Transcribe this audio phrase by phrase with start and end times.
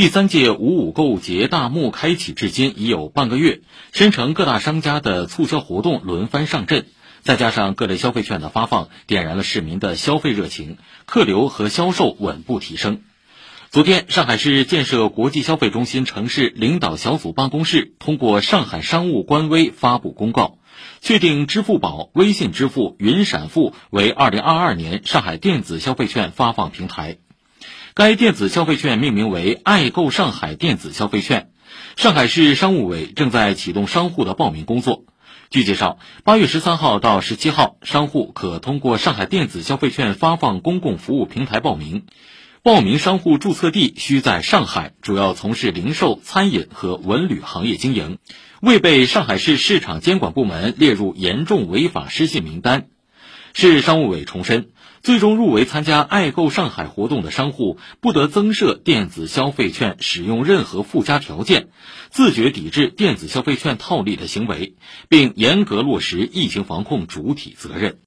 [0.00, 3.60] 第三届五五购物节大幕开启至今已有半个月，
[3.92, 6.86] 申城各大商家的促销活动轮番上阵，
[7.20, 13.02] 再加上各类消费券的发放，点燃了市民的消费热情，客流和销售稳步提升。
[13.68, 20.56] 昨天，上海市建设国际消费中心城市领导小组办公室通过上海商务官微发布公告，
[21.02, 27.18] 确定支付宝、微信支付、云闪付为2022年上海电子消费券发放平台。
[28.00, 31.50] 该电子消费券命名为“爱购上海电子消费券”。
[31.96, 35.04] 上海市商务委正在启动商户的报名工作。
[35.50, 42.06] 据介绍，八月十三号到十七号，商户可通过上海电子消费券发放公共服务平台报名。
[42.62, 48.16] 报名商户注册地需在上海，主要从事零售、餐饮和文旅行业经营，
[48.62, 52.86] 未被上海市市场监管部门列入严重违法失信名单。
[53.52, 54.70] 市商务委重申，
[55.02, 61.68] 最终入围参加“爱购上海”活动的商户不得增设电子消费券使用任何附加条件，
[62.10, 64.74] 自觉抵制电子消费券套利的行为，
[65.08, 67.98] 并严格落实疫情防控主体责任。